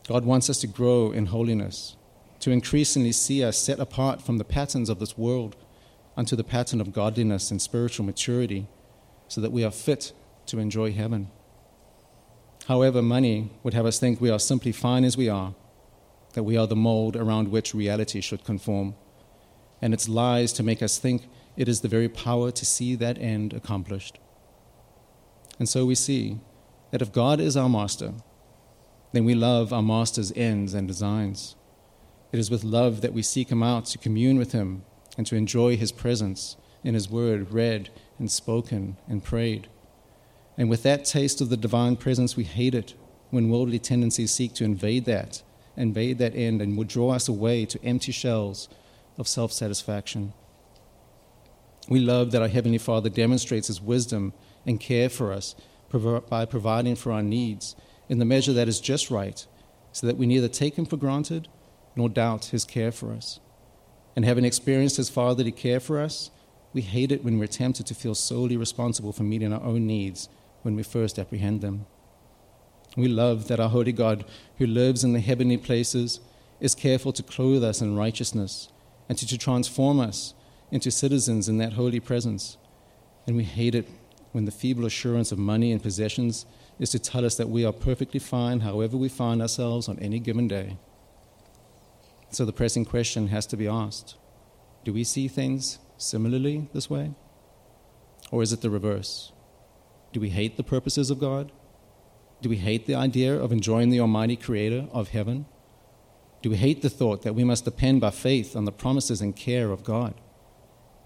God 0.08 0.25
wants 0.25 0.50
us 0.50 0.60
to 0.60 0.68
grow 0.68 1.12
in 1.12 1.28
holiness, 1.28 1.96
to 2.40 2.52
increasingly 2.52 3.13
see 3.13 3.44
us 3.44 3.58
set 3.58 3.80
apart 3.80 4.22
from 4.22 4.38
the 4.38 4.44
patterns 4.44 4.90
of 4.90 5.00
this 5.00 5.18
world 5.18 5.56
unto 6.18 6.36
the 6.36 6.44
pattern 6.44 6.82
of 6.82 6.92
godliness 6.92 7.52
and 7.52 7.62
spiritual 7.62 8.06
maturity, 8.06 8.68
so 9.28 9.40
that 9.40 9.52
we 9.52 9.63
are 9.63 9.72
fit 9.72 10.12
to 10.48 10.60
enjoy 10.60 10.92
heaven. 10.92 11.32
However, 12.67 13.01
money 13.01 13.51
would 13.62 13.74
have 13.74 13.86
us 13.86 14.00
think 14.00 14.22
we 14.22 14.29
are 14.29 14.39
simply 14.39 14.72
fine 14.72 15.03
as 15.03 15.17
we 15.17 15.27
are, 15.27 15.53
that 16.34 16.43
we 16.43 16.55
are 16.58 16.67
the 16.67 16.75
mold 16.75 17.15
around 17.15 17.50
which 17.50 17.74
reality 17.74 18.22
should 18.22 18.43
conform, 18.43 18.96
and 19.82 19.93
its 19.93 20.08
lies 20.08 20.53
to 20.53 20.63
make 20.63 20.82
us 20.82 20.98
think 20.98 21.27
it 21.58 21.67
is 21.67 21.82
the 21.82 21.88
very 21.88 22.10
power 22.10 22.51
to 22.51 22.65
see 22.65 22.96
that 22.96 23.17
end 23.17 23.53
accomplished. 23.53 24.17
And 25.60 25.67
so 25.67 25.86
we 25.86 25.96
see 25.96 26.39
that 26.91 27.01
if 27.01 27.12
God 27.12 27.39
is 27.39 27.58
our 27.58 27.70
master, 27.70 28.13
then 29.12 29.25
we 29.25 29.36
love 29.36 29.72
our 29.72 29.84
master's 29.84 30.32
ends 30.36 30.74
and 30.74 30.88
designs. 30.88 31.55
It 32.32 32.39
is 32.39 32.50
with 32.50 32.63
love 32.63 33.01
that 33.01 33.13
we 33.13 33.22
seek 33.22 33.50
him 33.50 33.62
out 33.62 33.86
to 33.88 33.98
commune 33.98 34.38
with 34.38 34.53
him 34.53 34.84
and 35.17 35.27
to 35.27 35.36
enjoy 35.36 35.77
his 35.77 35.91
presence 35.91 36.58
in 36.84 36.96
his 36.96 37.10
word 37.10 37.51
read 37.51 37.89
and 38.17 38.32
spoken 38.32 38.98
and 39.08 39.24
prayed. 39.24 39.70
And 40.58 40.70
with 40.70 40.84
that 40.84 41.06
taste 41.06 41.42
of 41.42 41.50
the 41.50 41.58
divine 41.58 41.96
presence, 41.96 42.36
we 42.36 42.44
hate 42.44 42.76
it 42.76 42.94
when 43.32 43.50
worldly 43.50 43.80
tendencies 43.80 44.32
seek 44.32 44.54
to 44.54 44.64
invade 44.64 45.06
that, 45.06 45.42
invade 45.76 46.20
that 46.20 46.36
end, 46.36 46.62
and 46.62 46.78
would 46.78 46.88
draw 46.88 47.12
us 47.12 47.28
away 47.28 47.66
to 47.66 47.84
empty 47.84 48.12
shells 48.12 48.70
of 49.18 49.28
self 49.28 49.52
satisfaction. 49.52 50.34
We 51.90 52.00
love 52.00 52.32
that 52.32 52.42
our 52.42 52.48
Heavenly 52.48 52.78
Father 52.78 53.10
demonstrates 53.10 53.68
his 53.68 53.82
wisdom 53.82 54.34
and 54.66 54.80
care 54.80 55.10
for 55.10 55.34
us 55.34 55.56
by 56.30 56.46
providing 56.46 56.96
for 56.96 57.12
our 57.12 57.22
needs 57.22 57.76
in 58.10 58.20
the 58.20 58.26
measure 58.26 58.54
that 58.54 58.68
is 58.68 58.80
just 58.80 59.12
right, 59.12 59.46
so 59.92 60.08
that 60.08 60.18
we 60.18 60.26
neither 60.26 60.48
take 60.48 60.76
Him 60.76 60.86
for 60.86 60.98
granted 60.98 61.48
nor 61.96 62.10
doubt 62.10 62.46
His 62.46 62.66
care 62.66 62.92
for 62.92 63.12
us. 63.12 63.40
And 64.16 64.26
having 64.26 64.46
experienced 64.46 64.98
His 64.98 65.10
Father 65.10 65.44
to 65.44 65.52
care 65.52 65.80
for 65.80 66.00
us, 66.00 66.32
we 66.74 66.82
hate 66.82 67.12
it 67.12 67.24
when 67.24 67.38
we're 67.38 67.48
tempted 67.48 67.86
to 67.88 67.94
feel 67.96 68.16
solely 68.16 68.58
responsible 68.58 69.14
for 69.14 69.24
meeting 69.24 69.54
our 69.54 69.62
own 69.62 69.86
needs 69.86 70.30
when 70.63 70.75
we 70.75 70.84
first 70.84 71.20
apprehend 71.20 71.62
them. 71.62 71.86
We 72.98 73.08
love 73.08 73.48
that 73.48 73.60
our 73.60 73.70
holy 73.70 73.91
God, 73.91 74.25
who 74.58 74.65
lives 74.65 75.03
in 75.03 75.13
the 75.13 75.20
heavenly 75.20 75.58
places, 75.58 76.20
is 76.60 76.75
careful 76.75 77.12
to 77.13 77.24
clothe 77.24 77.63
us 77.63 77.82
in 77.82 77.96
righteousness 77.96 78.70
and 79.10 79.17
to, 79.17 79.27
to 79.27 79.38
transform 79.38 80.00
us 80.00 80.34
into 80.72 80.91
citizens 80.91 81.50
in 81.50 81.58
that 81.58 81.74
holy 81.74 82.00
presence. 82.00 82.58
And 83.27 83.36
we 83.36 83.43
hate 83.43 83.75
it 83.75 83.88
when 84.32 84.46
the 84.46 84.51
feeble 84.51 84.86
assurance 84.86 85.32
of 85.32 85.38
money 85.38 85.72
and 85.72 85.82
possessions 85.82 86.46
is 86.79 86.89
to 86.91 87.00
tell 87.00 87.25
us 87.25 87.36
that 87.36 87.50
we 87.50 87.65
are 87.65 87.72
perfectly 87.72 88.20
fine 88.20 88.62
however 88.62 88.98
we 88.98 89.10
find 89.10 89.41
ourselves 89.41 89.88
on 89.88 90.00
any 90.00 90.20
given 90.20 90.48
day. 90.48 90.77
So 92.32 92.46
the 92.46 92.53
pressing 92.53 92.86
question 92.86 93.27
has 93.27 93.46
to 93.48 93.58
be 93.58 93.67
asked 93.67 94.15
Do 94.84 94.93
we 94.93 95.03
see 95.03 95.27
things 95.27 95.79
similarly 95.98 96.67
this 96.74 96.89
way? 96.89 97.13
Or 98.32 98.41
is 98.41 98.51
it 98.51 98.62
the 98.62 98.72
reverse? 98.72 99.32
Do 100.13 100.20
we 100.20 100.29
hate 100.29 100.58
the 100.58 100.63
purposes 100.63 101.10
of 101.10 101.20
God? 101.20 101.51
Do 102.41 102.48
we 102.48 102.58
hate 102.58 102.86
the 102.86 102.93
idea 102.93 103.36
of 103.36 103.51
enjoying 103.51 103.89
the 103.89 104.00
Almighty 104.00 104.36
Creator 104.36 104.88
of 104.91 105.10
heaven? 105.10 105.48
Do 106.43 106.51
we 106.51 106.58
hate 106.58 106.84
the 106.84 106.89
thought 106.89 107.24
that 107.24 107.34
we 107.34 107.43
must 107.43 107.65
depend 107.65 108.00
by 108.00 108.12
faith 108.12 108.55
on 108.55 108.65
the 108.65 108.72
promises 108.72 109.22
and 109.22 109.36
care 109.36 109.72
of 109.72 109.84
God? 109.84 110.13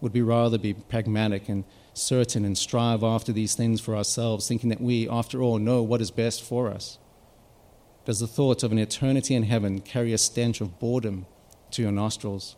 Would 0.02 0.14
we 0.14 0.22
rather 0.22 0.58
be 0.58 0.74
pragmatic 0.74 1.48
and 1.48 1.64
certain 1.94 2.44
and 2.44 2.58
strive 2.58 3.02
after 3.02 3.32
these 3.32 3.56
things 3.56 3.80
for 3.80 3.96
ourselves, 3.96 4.46
thinking 4.46 4.70
that 4.72 4.82
we, 4.82 5.08
after 5.08 5.42
all, 5.42 5.58
know 5.58 5.82
what 5.82 6.02
is 6.02 6.12
best 6.12 6.44
for 6.44 6.70
us? 6.70 6.98
Does 8.04 8.20
the 8.20 8.28
thought 8.28 8.62
of 8.62 8.74
an 8.74 8.78
eternity 8.78 9.36
in 9.36 9.44
heaven 9.44 9.80
carry 9.80 10.12
a 10.12 10.18
stench 10.18 10.60
of 10.60 10.80
boredom 10.80 11.28
to 11.72 11.82
your 11.82 11.94
nostrils? 11.94 12.58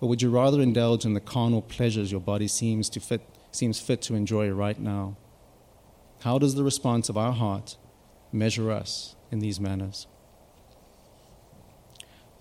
Or 0.00 0.08
would 0.08 0.22
you 0.22 0.30
rather 0.30 0.60
indulge 0.60 1.04
in 1.04 1.14
the 1.14 1.20
carnal 1.20 1.62
pleasures 1.62 2.12
your 2.12 2.20
body 2.20 2.46
seems, 2.46 2.88
to 2.90 3.00
fit, 3.00 3.22
seems 3.50 3.80
fit 3.80 4.02
to 4.02 4.14
enjoy 4.14 4.48
right 4.50 4.78
now? 4.78 5.16
How 6.24 6.38
does 6.38 6.54
the 6.54 6.64
response 6.64 7.10
of 7.10 7.18
our 7.18 7.32
heart 7.32 7.76
measure 8.32 8.72
us 8.72 9.14
in 9.30 9.40
these 9.40 9.60
manners? 9.60 10.06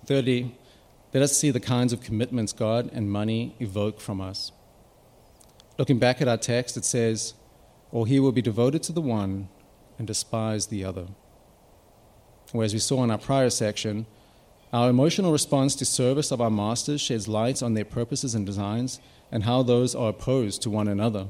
Thirdly, 0.05 0.55
let 1.13 1.21
us 1.21 1.35
see 1.35 1.51
the 1.51 1.59
kinds 1.59 1.91
of 1.91 1.99
commitments 1.99 2.53
God 2.53 2.89
and 2.93 3.11
money 3.11 3.57
evoke 3.59 3.99
from 3.99 4.21
us. 4.21 4.53
Looking 5.77 5.99
back 5.99 6.21
at 6.21 6.29
our 6.29 6.37
text, 6.37 6.77
it 6.77 6.85
says, 6.85 7.33
Or 7.91 8.07
he 8.07 8.21
will 8.21 8.31
be 8.31 8.41
devoted 8.41 8.83
to 8.83 8.93
the 8.93 9.01
one 9.01 9.49
and 9.97 10.07
despise 10.07 10.67
the 10.67 10.85
other. 10.85 11.07
Whereas 12.53 12.71
we 12.73 12.79
saw 12.79 13.03
in 13.03 13.11
our 13.11 13.17
prior 13.17 13.49
section, 13.49 14.05
our 14.71 14.89
emotional 14.89 15.33
response 15.33 15.75
to 15.75 15.83
service 15.83 16.31
of 16.31 16.39
our 16.39 16.49
masters 16.49 17.01
sheds 17.01 17.27
light 17.27 17.61
on 17.61 17.73
their 17.73 17.83
purposes 17.83 18.33
and 18.33 18.45
designs 18.45 19.01
and 19.29 19.43
how 19.43 19.61
those 19.61 19.93
are 19.93 20.11
opposed 20.11 20.61
to 20.61 20.69
one 20.69 20.87
another. 20.87 21.27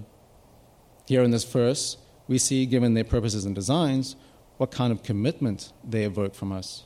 Here 1.07 1.24
in 1.24 1.31
this 1.31 1.45
verse, 1.45 1.98
we 2.27 2.38
see, 2.38 2.65
given 2.65 2.94
their 2.94 3.03
purposes 3.03 3.46
and 3.46 3.53
designs, 3.53 4.15
what 4.58 4.72
kind 4.72 4.92
of 4.92 5.03
commitment 5.03 5.74
they 5.84 6.03
evoke 6.03 6.36
from 6.36 6.51
us. 6.51 6.86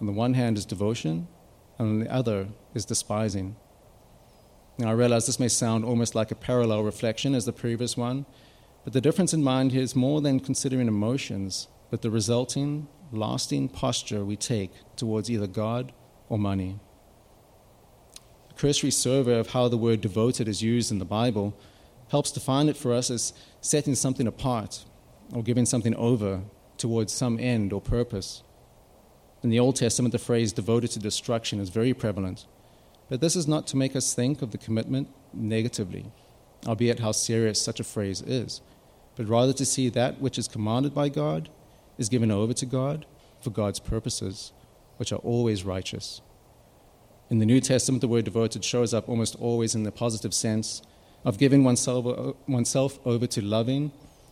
On 0.00 0.06
the 0.06 0.12
one 0.12 0.34
hand 0.34 0.58
is 0.58 0.64
devotion, 0.64 1.28
and 1.78 1.88
on 1.88 2.00
the 2.00 2.12
other 2.12 2.48
is 2.74 2.84
despising. 2.84 3.56
Now, 4.78 4.90
I 4.90 4.92
realize 4.92 5.26
this 5.26 5.40
may 5.40 5.48
sound 5.48 5.84
almost 5.84 6.14
like 6.14 6.30
a 6.30 6.34
parallel 6.34 6.82
reflection 6.82 7.34
as 7.34 7.46
the 7.46 7.52
previous 7.52 7.96
one, 7.96 8.26
but 8.84 8.92
the 8.92 9.00
difference 9.00 9.32
in 9.32 9.42
mind 9.42 9.72
here 9.72 9.82
is 9.82 9.96
more 9.96 10.20
than 10.20 10.40
considering 10.40 10.86
emotions, 10.86 11.68
but 11.90 12.02
the 12.02 12.10
resulting, 12.10 12.88
lasting 13.10 13.68
posture 13.68 14.24
we 14.24 14.36
take 14.36 14.72
towards 14.96 15.30
either 15.30 15.46
God 15.46 15.92
or 16.28 16.38
money. 16.38 16.78
A 18.50 18.54
cursory 18.54 18.90
survey 18.90 19.38
of 19.38 19.50
how 19.50 19.68
the 19.68 19.78
word 19.78 20.00
devoted 20.00 20.46
is 20.48 20.62
used 20.62 20.90
in 20.90 20.98
the 20.98 21.04
Bible 21.04 21.58
helps 22.08 22.30
define 22.30 22.68
it 22.68 22.76
for 22.76 22.92
us 22.92 23.10
as 23.10 23.32
setting 23.60 23.94
something 23.94 24.26
apart 24.26 24.84
or 25.32 25.42
giving 25.42 25.66
something 25.66 25.94
over 25.96 26.42
towards 26.78 27.12
some 27.12 27.38
end 27.38 27.72
or 27.72 27.80
purpose. 27.80 28.42
In 29.42 29.50
the 29.50 29.60
Old 29.60 29.76
Testament, 29.76 30.12
the 30.12 30.18
phrase 30.18 30.52
devoted 30.52 30.90
to 30.92 30.98
destruction 30.98 31.60
is 31.60 31.68
very 31.68 31.94
prevalent. 31.94 32.46
But 33.08 33.20
this 33.20 33.36
is 33.36 33.46
not 33.46 33.66
to 33.68 33.76
make 33.76 33.94
us 33.94 34.14
think 34.14 34.42
of 34.42 34.50
the 34.50 34.58
commitment 34.58 35.08
negatively, 35.32 36.06
albeit 36.66 37.00
how 37.00 37.12
serious 37.12 37.60
such 37.60 37.78
a 37.78 37.84
phrase 37.84 38.22
is, 38.22 38.60
but 39.14 39.28
rather 39.28 39.52
to 39.52 39.64
see 39.64 39.88
that 39.90 40.20
which 40.20 40.38
is 40.38 40.48
commanded 40.48 40.94
by 40.94 41.08
God 41.08 41.48
is 41.98 42.08
given 42.08 42.30
over 42.30 42.52
to 42.54 42.66
God 42.66 43.06
for 43.40 43.50
God's 43.50 43.78
purposes, 43.78 44.52
which 44.96 45.12
are 45.12 45.16
always 45.16 45.64
righteous. 45.64 46.20
In 47.30 47.38
the 47.38 47.46
New 47.46 47.60
Testament, 47.60 48.00
the 48.00 48.08
word 48.08 48.24
devoted 48.24 48.64
shows 48.64 48.94
up 48.94 49.08
almost 49.08 49.36
always 49.36 49.74
in 49.74 49.82
the 49.82 49.92
positive 49.92 50.34
sense 50.34 50.82
of 51.26 51.38
giving 51.38 51.64
oneself, 51.64 52.36
oneself 52.46 53.00
over 53.04 53.26
to 53.26 53.42
loving 53.42 53.90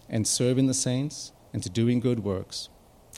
and 0.08 0.26
serving 0.26 0.68
the 0.68 0.72
saints 0.72 1.32
and 1.52 1.60
to 1.60 1.68
doing 1.68 1.98
good 1.98 2.20
works, 2.22 2.68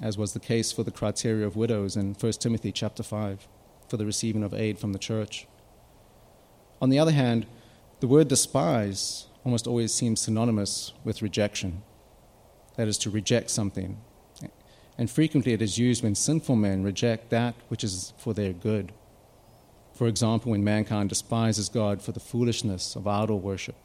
as 0.01 0.17
was 0.17 0.33
the 0.33 0.41
case 0.41 0.73
for 0.73 0.83
the 0.83 0.91
criteria 0.91 1.47
of 1.47 1.57
widows 1.57 1.95
in 1.95 2.15
1 2.15 2.33
Timothy 2.33 2.73
chapter 2.73 3.03
5 3.03 3.47
for 3.87 3.99
the 3.99 4.07
receiving 4.07 4.43
of 4.43 4.55
aid 4.55 4.79
from 4.79 4.95
the 4.95 4.99
church. 4.99 5.47
On 6.81 6.89
the 6.89 6.99
other 6.99 7.13
hand, 7.13 7.47
the 8.01 8.09
word 8.09 8.29
despise 8.29 9.27
almost 9.45 9.67
always 9.67 9.93
seems 9.93 10.21
synonymous 10.21 10.95
with 11.05 11.21
rejection. 11.21 11.83
That 12.77 12.89
is, 12.89 12.97
to 12.99 13.11
reject 13.11 13.51
something. 13.51 13.99
And 14.99 15.11
frequently 15.11 15.53
it 15.53 15.61
is 15.61 15.77
used 15.77 16.03
when 16.03 16.15
sinful 16.15 16.57
men 16.57 16.83
reject 16.83 17.29
that 17.29 17.55
which 17.69 17.85
is 17.85 18.15
for 18.17 18.33
their 18.33 18.55
good. 18.55 18.93
For 19.97 20.09
example, 20.09 20.51
when 20.51 20.63
mankind 20.63 21.09
despises 21.09 21.71
God 21.71 22.03
for 22.03 22.13
the 22.13 22.21
foolishness 22.21 22.97
of 22.97 23.07
idol 23.07 23.41
worship, 23.41 23.77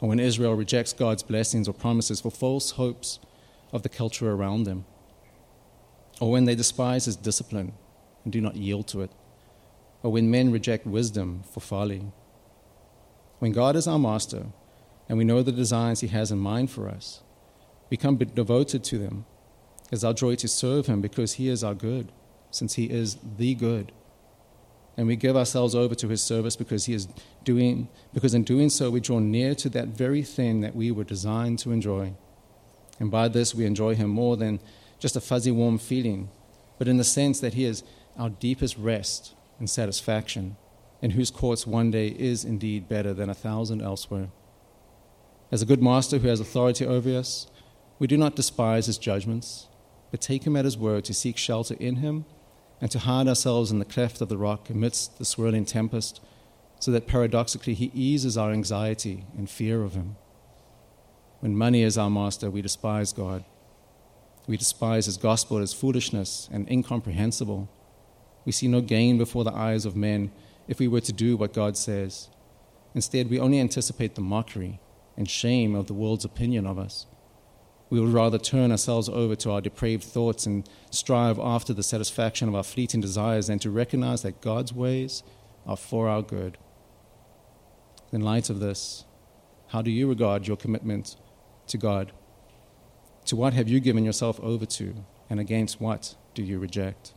or 0.00 0.08
when 0.08 0.18
Israel 0.18 0.54
rejects 0.54 0.92
God's 0.92 1.22
blessings 1.22 1.68
or 1.68 1.72
promises 1.72 2.20
for 2.20 2.32
false 2.32 2.72
hopes 2.72 3.20
of 3.72 3.84
the 3.84 3.88
culture 3.88 4.32
around 4.32 4.64
them, 4.64 4.86
or 6.20 6.32
when 6.32 6.46
they 6.46 6.56
despise 6.56 7.04
His 7.04 7.14
discipline 7.14 7.74
and 8.24 8.32
do 8.32 8.40
not 8.40 8.56
yield 8.56 8.88
to 8.88 9.02
it, 9.02 9.12
or 10.02 10.10
when 10.10 10.32
men 10.32 10.50
reject 10.50 10.84
wisdom 10.84 11.44
for 11.48 11.60
folly. 11.60 12.10
When 13.38 13.52
God 13.52 13.76
is 13.76 13.86
our 13.86 14.00
master 14.00 14.46
and 15.08 15.16
we 15.16 15.22
know 15.22 15.44
the 15.44 15.52
designs 15.52 16.00
He 16.00 16.08
has 16.08 16.32
in 16.32 16.38
mind 16.38 16.72
for 16.72 16.88
us, 16.88 17.22
become 17.88 18.16
devoted 18.16 18.82
to 18.82 18.98
them. 18.98 19.26
It's 19.92 20.02
our 20.02 20.12
joy 20.12 20.34
to 20.34 20.48
serve 20.48 20.86
Him 20.86 21.00
because 21.00 21.34
He 21.34 21.48
is 21.48 21.62
our 21.62 21.74
good, 21.74 22.10
since 22.50 22.74
He 22.74 22.90
is 22.90 23.16
the 23.36 23.54
good. 23.54 23.92
And 25.00 25.06
we 25.06 25.16
give 25.16 25.34
ourselves 25.34 25.74
over 25.74 25.94
to 25.94 26.08
His 26.08 26.22
service 26.22 26.56
because 26.56 26.84
He 26.84 26.92
is 26.92 27.08
doing, 27.42 27.88
because 28.12 28.34
in 28.34 28.44
doing 28.44 28.68
so 28.68 28.90
we 28.90 29.00
draw 29.00 29.18
near 29.18 29.54
to 29.54 29.70
that 29.70 29.88
very 29.88 30.22
thing 30.22 30.60
that 30.60 30.76
we 30.76 30.90
were 30.90 31.04
designed 31.04 31.58
to 31.60 31.72
enjoy. 31.72 32.12
And 32.98 33.10
by 33.10 33.28
this 33.28 33.54
we 33.54 33.64
enjoy 33.64 33.94
Him 33.94 34.10
more 34.10 34.36
than 34.36 34.60
just 34.98 35.16
a 35.16 35.20
fuzzy 35.22 35.52
warm 35.52 35.78
feeling, 35.78 36.28
but 36.76 36.86
in 36.86 36.98
the 36.98 37.04
sense 37.04 37.40
that 37.40 37.54
He 37.54 37.64
is 37.64 37.82
our 38.18 38.28
deepest 38.28 38.76
rest 38.76 39.34
and 39.58 39.70
satisfaction, 39.70 40.58
in 41.00 41.12
whose 41.12 41.30
courts 41.30 41.66
one 41.66 41.90
day 41.90 42.08
is 42.08 42.44
indeed 42.44 42.86
better 42.86 43.14
than 43.14 43.30
a 43.30 43.34
thousand 43.34 43.80
elsewhere. 43.80 44.28
As 45.50 45.62
a 45.62 45.66
good 45.66 45.82
master 45.82 46.18
who 46.18 46.28
has 46.28 46.40
authority 46.40 46.84
over 46.84 47.16
us, 47.16 47.46
we 47.98 48.06
do 48.06 48.18
not 48.18 48.36
despise 48.36 48.84
his 48.84 48.98
judgments, 48.98 49.66
but 50.10 50.20
take 50.20 50.44
him 50.44 50.56
at 50.56 50.66
his 50.66 50.76
word 50.76 51.06
to 51.06 51.14
seek 51.14 51.38
shelter 51.38 51.74
in 51.80 51.96
him 51.96 52.26
and 52.80 52.90
to 52.90 53.00
hide 53.00 53.28
ourselves 53.28 53.70
in 53.70 53.78
the 53.78 53.84
cleft 53.84 54.20
of 54.20 54.28
the 54.28 54.38
rock 54.38 54.70
amidst 54.70 55.18
the 55.18 55.24
swirling 55.24 55.64
tempest, 55.64 56.20
so 56.78 56.90
that 56.90 57.06
paradoxically 57.06 57.74
he 57.74 57.90
eases 57.94 58.38
our 58.38 58.52
anxiety 58.52 59.24
and 59.36 59.50
fear 59.50 59.82
of 59.82 59.94
him. 59.94 60.16
When 61.40 61.56
money 61.56 61.82
is 61.82 61.98
our 61.98 62.10
master, 62.10 62.50
we 62.50 62.62
despise 62.62 63.12
God. 63.12 63.44
We 64.46 64.56
despise 64.56 65.06
his 65.06 65.16
gospel 65.16 65.58
as 65.58 65.74
foolishness 65.74 66.48
and 66.52 66.70
incomprehensible. 66.70 67.68
We 68.44 68.52
see 68.52 68.68
no 68.68 68.80
gain 68.80 69.18
before 69.18 69.44
the 69.44 69.54
eyes 69.54 69.84
of 69.84 69.94
men 69.94 70.32
if 70.68 70.78
we 70.78 70.88
were 70.88 71.00
to 71.02 71.12
do 71.12 71.36
what 71.36 71.52
God 71.52 71.76
says. 71.76 72.28
Instead, 72.94 73.30
we 73.30 73.38
only 73.38 73.60
anticipate 73.60 74.14
the 74.14 74.20
mockery 74.20 74.80
and 75.16 75.28
shame 75.28 75.74
of 75.74 75.86
the 75.86 75.94
world's 75.94 76.24
opinion 76.24 76.66
of 76.66 76.78
us. 76.78 77.06
We 77.90 77.98
would 78.00 78.12
rather 78.12 78.38
turn 78.38 78.70
ourselves 78.70 79.08
over 79.08 79.34
to 79.36 79.50
our 79.50 79.60
depraved 79.60 80.04
thoughts 80.04 80.46
and 80.46 80.68
strive 80.90 81.40
after 81.40 81.72
the 81.74 81.82
satisfaction 81.82 82.48
of 82.48 82.54
our 82.54 82.62
fleeting 82.62 83.00
desires 83.00 83.48
than 83.48 83.58
to 83.58 83.70
recognize 83.70 84.22
that 84.22 84.40
God's 84.40 84.72
ways 84.72 85.24
are 85.66 85.76
for 85.76 86.08
our 86.08 86.22
good. 86.22 86.56
In 88.12 88.20
light 88.20 88.48
of 88.48 88.60
this, 88.60 89.04
how 89.68 89.82
do 89.82 89.90
you 89.90 90.08
regard 90.08 90.46
your 90.46 90.56
commitment 90.56 91.16
to 91.66 91.76
God? 91.76 92.12
To 93.26 93.36
what 93.36 93.54
have 93.54 93.68
you 93.68 93.80
given 93.80 94.04
yourself 94.04 94.40
over 94.40 94.66
to, 94.66 94.94
and 95.28 95.38
against 95.40 95.80
what 95.80 96.14
do 96.34 96.42
you 96.42 96.58
reject? 96.58 97.12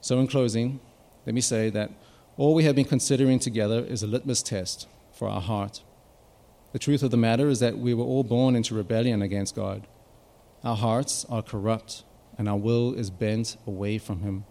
So, 0.00 0.18
in 0.18 0.26
closing, 0.26 0.80
let 1.24 1.34
me 1.34 1.40
say 1.40 1.70
that 1.70 1.90
all 2.36 2.54
we 2.54 2.64
have 2.64 2.74
been 2.74 2.84
considering 2.84 3.38
together 3.38 3.84
is 3.84 4.02
a 4.02 4.06
litmus 4.06 4.42
test 4.42 4.88
for 5.12 5.28
our 5.28 5.40
heart. 5.40 5.82
The 6.72 6.78
truth 6.78 7.02
of 7.02 7.10
the 7.10 7.16
matter 7.16 7.48
is 7.48 7.60
that 7.60 7.78
we 7.78 7.94
were 7.94 8.04
all 8.04 8.24
born 8.24 8.56
into 8.56 8.74
rebellion 8.74 9.22
against 9.22 9.54
God. 9.54 9.86
Our 10.64 10.76
hearts 10.76 11.26
are 11.28 11.42
corrupt, 11.42 12.04
and 12.38 12.48
our 12.48 12.56
will 12.56 12.94
is 12.94 13.10
bent 13.10 13.56
away 13.66 13.98
from 13.98 14.20
Him. 14.20 14.44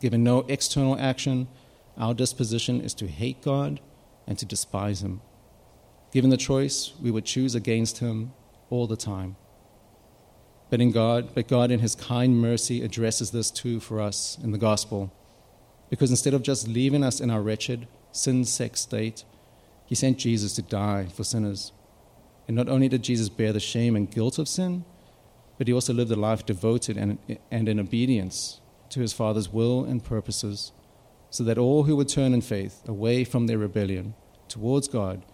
Given 0.00 0.22
no 0.22 0.40
external 0.48 0.98
action, 0.98 1.48
our 1.96 2.12
disposition 2.12 2.80
is 2.80 2.92
to 2.94 3.06
hate 3.06 3.42
God 3.42 3.80
and 4.26 4.38
to 4.38 4.44
despise 4.44 5.02
Him. 5.02 5.22
Given 6.12 6.30
the 6.30 6.36
choice, 6.36 6.92
we 7.00 7.10
would 7.10 7.24
choose 7.24 7.54
against 7.54 7.98
Him 7.98 8.32
all 8.68 8.86
the 8.86 8.96
time. 8.96 9.36
But 10.70 10.80
in 10.80 10.90
God, 10.90 11.30
but 11.34 11.48
God 11.48 11.70
in 11.70 11.80
his 11.80 11.94
kind 11.94 12.36
mercy 12.36 12.82
addresses 12.82 13.30
this 13.30 13.50
too 13.50 13.80
for 13.80 14.00
us 14.00 14.38
in 14.42 14.50
the 14.50 14.58
gospel. 14.58 15.12
Because 15.88 16.10
instead 16.10 16.34
of 16.34 16.42
just 16.42 16.66
leaving 16.66 17.04
us 17.04 17.20
in 17.20 17.30
our 17.30 17.42
wretched, 17.42 17.86
sin 18.12 18.44
sick 18.44 18.76
state, 18.76 19.24
he 19.86 19.94
sent 19.94 20.18
Jesus 20.18 20.54
to 20.54 20.62
die 20.62 21.06
for 21.06 21.24
sinners. 21.24 21.72
And 22.46 22.56
not 22.56 22.68
only 22.68 22.88
did 22.88 23.02
Jesus 23.02 23.28
bear 23.28 23.52
the 23.52 23.60
shame 23.60 23.96
and 23.96 24.10
guilt 24.10 24.38
of 24.38 24.48
sin, 24.48 24.84
but 25.56 25.66
he 25.66 25.72
also 25.72 25.94
lived 25.94 26.10
a 26.10 26.16
life 26.16 26.44
devoted 26.44 26.96
and, 26.96 27.18
and 27.50 27.68
in 27.68 27.80
obedience 27.80 28.60
to 28.90 29.00
his 29.00 29.12
Father's 29.12 29.52
will 29.52 29.84
and 29.84 30.04
purposes, 30.04 30.72
so 31.30 31.42
that 31.44 31.58
all 31.58 31.84
who 31.84 31.96
would 31.96 32.08
turn 32.08 32.34
in 32.34 32.40
faith 32.40 32.82
away 32.86 33.24
from 33.24 33.46
their 33.46 33.58
rebellion 33.58 34.14
towards 34.48 34.88
God 34.88 35.24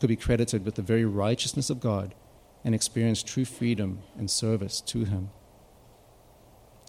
could 0.00 0.08
be 0.08 0.16
credited 0.16 0.64
with 0.64 0.76
the 0.76 0.82
very 0.82 1.04
righteousness 1.04 1.70
of 1.70 1.80
God 1.80 2.14
and 2.64 2.74
experience 2.74 3.22
true 3.22 3.44
freedom 3.44 4.00
and 4.16 4.30
service 4.30 4.80
to 4.82 5.04
him. 5.04 5.30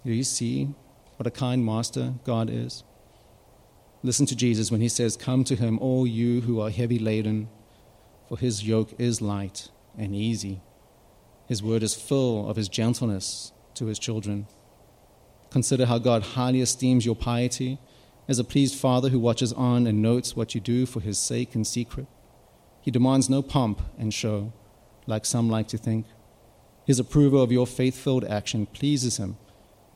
Do 0.05 0.13
you 0.13 0.23
see 0.23 0.73
what 1.17 1.27
a 1.27 1.31
kind 1.31 1.65
master 1.65 2.13
God 2.23 2.49
is? 2.49 2.83
Listen 4.01 4.25
to 4.27 4.35
Jesus 4.35 4.71
when 4.71 4.81
he 4.81 4.87
says, 4.87 5.17
Come 5.17 5.43
to 5.43 5.55
him, 5.55 5.77
all 5.79 6.07
you 6.07 6.41
who 6.41 6.61
are 6.61 6.69
heavy 6.69 6.99
laden, 6.99 7.49
for 8.27 8.37
his 8.37 8.65
yoke 8.65 8.93
is 8.97 9.21
light 9.21 9.69
and 9.97 10.15
easy. 10.15 10.61
His 11.47 11.61
word 11.61 11.83
is 11.83 11.95
full 11.95 12.49
of 12.49 12.55
his 12.55 12.69
gentleness 12.69 13.51
to 13.73 13.87
his 13.87 13.99
children. 13.99 14.47
Consider 15.49 15.87
how 15.87 15.97
God 15.97 16.21
highly 16.21 16.61
esteems 16.61 17.05
your 17.05 17.15
piety 17.15 17.79
as 18.27 18.39
a 18.39 18.43
pleased 18.43 18.75
father 18.75 19.09
who 19.09 19.19
watches 19.19 19.51
on 19.53 19.87
and 19.87 20.01
notes 20.01 20.35
what 20.35 20.53
you 20.53 20.61
do 20.61 20.85
for 20.85 21.01
his 21.01 21.17
sake 21.17 21.55
in 21.55 21.65
secret. 21.65 22.05
He 22.81 22.91
demands 22.91 23.29
no 23.29 23.41
pomp 23.41 23.81
and 23.97 24.13
show, 24.13 24.53
like 25.07 25.25
some 25.25 25.49
like 25.49 25.67
to 25.69 25.77
think. 25.77 26.05
His 26.85 26.99
approval 26.99 27.41
of 27.41 27.51
your 27.51 27.67
faith 27.67 27.97
filled 27.97 28.23
action 28.25 28.67
pleases 28.67 29.17
him, 29.17 29.37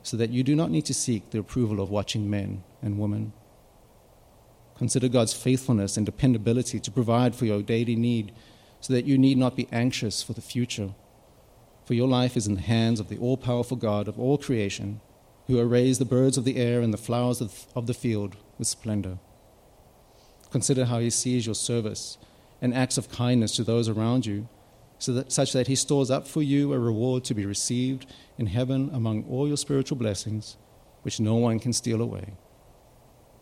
so 0.02 0.18
that 0.18 0.32
you 0.32 0.44
do 0.44 0.56
not 0.56 0.72
need 0.72 0.86
to 0.86 0.94
seek 0.94 1.30
the 1.30 1.40
approval 1.40 1.80
of 1.80 1.90
watching 1.90 2.30
men 2.30 2.64
and 2.82 3.00
women. 3.00 3.32
Consider 4.84 5.08
God's 5.08 5.32
faithfulness 5.32 5.96
and 5.96 6.06
dependability 6.06 6.78
to 6.78 6.92
provide 6.92 7.36
for 7.36 7.46
your 7.46 7.62
daily 7.62 7.96
need 7.96 8.34
so 8.82 8.92
that 8.92 9.06
you 9.06 9.18
need 9.18 9.38
not 9.38 9.56
be 9.56 9.70
anxious 9.72 10.22
for 10.22 10.34
the 10.34 10.42
future. 10.42 10.90
For 11.86 11.94
your 11.94 12.10
life 12.10 12.36
is 12.36 12.48
in 12.48 12.56
the 12.56 12.68
hands 12.76 13.00
of 13.00 13.08
the 13.08 13.18
all 13.18 13.38
powerful 13.38 13.78
God 13.78 14.10
of 14.10 14.20
all 14.20 14.38
creation, 14.38 15.00
who 15.48 15.58
arrays 15.58 16.00
the 16.00 16.04
birds 16.04 16.38
of 16.38 16.44
the 16.44 16.58
air 16.58 16.82
and 16.82 16.94
the 16.94 16.98
flowers 16.98 17.40
of 17.40 17.88
the 17.88 17.94
field 17.94 18.36
with 18.60 18.68
splendor. 18.68 19.20
Consider 20.52 20.84
how 20.84 21.00
he 21.00 21.10
sees 21.10 21.46
your 21.46 21.56
service 21.56 22.18
and 22.62 22.74
acts 22.74 22.98
of 22.98 23.10
kindness 23.10 23.56
to 23.56 23.64
those 23.64 23.88
around 23.88 24.26
you, 24.26 24.50
so 25.00 25.14
that, 25.14 25.32
such 25.32 25.54
that 25.54 25.68
he 25.68 25.76
stores 25.76 26.12
up 26.12 26.28
for 26.28 26.42
you 26.42 26.74
a 26.74 26.78
reward 26.78 27.24
to 27.24 27.34
be 27.34 27.46
received 27.46 28.06
in 28.38 28.48
heaven 28.48 28.90
among 28.92 29.24
all 29.30 29.48
your 29.48 29.56
spiritual 29.56 29.98
blessings, 29.98 30.58
which 31.04 31.22
no 31.22 31.36
one 31.36 31.58
can 31.58 31.72
steal 31.72 32.02
away 32.02 32.34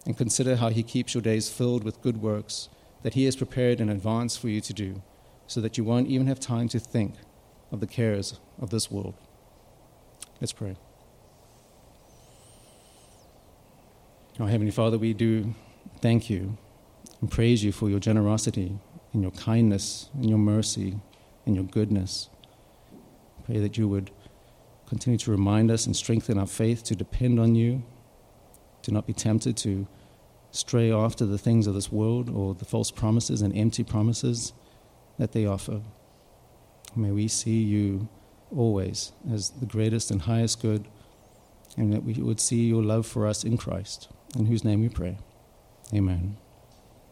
and 0.06 0.18
consider 0.18 0.56
how 0.56 0.70
He 0.70 0.84
keeps 0.84 1.14
your 1.14 1.22
days 1.22 1.50
filled 1.50 1.84
with 1.84 2.02
good 2.02 2.22
works 2.22 2.70
that 3.04 3.14
He 3.14 3.26
has 3.26 3.36
prepared 3.36 3.80
in 3.80 3.90
advance 3.90 4.38
for 4.38 4.50
you 4.50 4.62
to 4.62 4.74
do, 4.74 5.02
so 5.48 5.60
that 5.62 5.78
you 5.78 5.84
won't 5.84 6.08
even 6.08 6.28
have 6.28 6.40
time 6.40 6.68
to 6.70 6.80
think 6.80 7.16
of 7.72 7.80
the 7.80 7.88
cares 7.88 8.40
of 8.60 8.70
this 8.70 8.92
world. 8.92 9.16
Let's 10.40 10.54
pray. 10.54 10.76
Our 14.40 14.48
Heavenly 14.48 14.72
Father, 14.72 14.98
we 14.98 15.14
do 15.14 15.54
thank 16.00 16.30
you 16.30 16.58
and 17.20 17.30
praise 17.30 17.64
you 17.64 17.72
for 17.72 17.90
your 17.90 18.00
generosity 18.00 18.80
and 19.14 19.22
your 19.22 19.32
kindness 19.32 20.10
and 20.14 20.30
your 20.30 20.40
mercy 20.40 21.00
and 21.46 21.56
your 21.56 21.66
goodness. 21.66 22.30
Pray 23.46 23.60
that 23.60 23.78
you 23.78 23.88
would 23.88 24.10
continue 24.88 25.18
to 25.20 25.32
remind 25.32 25.70
us 25.70 25.86
and 25.86 25.96
strengthen 25.96 26.38
our 26.38 26.48
faith 26.48 26.84
to 26.86 26.96
depend 26.96 27.40
on 27.40 27.56
you 27.56 27.84
to 28.84 28.92
not 28.92 29.08
be 29.08 29.14
tempted 29.14 29.58
to 29.58 29.88
stray 30.52 30.92
after 30.92 31.26
the 31.26 31.38
things 31.38 31.68
of 31.68 31.74
this 31.74 31.92
world 31.92 32.30
or 32.30 32.54
the 32.54 32.66
false 32.66 32.92
promises 32.92 33.42
and 33.42 33.56
empty 33.56 33.84
promises 33.84 34.54
that 35.18 35.32
they 35.32 35.46
offer. 35.46 35.82
May 36.96 37.12
we 37.12 37.28
see 37.28 37.62
you 37.62 38.10
always 38.56 39.14
as 39.32 39.50
the 39.50 39.66
greatest 39.66 40.12
and 40.12 40.24
highest 40.24 40.62
good, 40.62 40.88
and 41.78 41.94
that 41.94 42.04
we 42.04 42.14
would 42.14 42.40
see 42.40 42.68
your 42.68 42.84
love 42.84 43.06
for 43.06 43.26
us 43.26 43.44
in 43.44 43.58
Christ, 43.58 44.10
in 44.38 44.46
whose 44.48 44.64
name 44.64 44.82
we 44.82 44.90
pray. 44.90 45.18
Amen. 45.94 46.38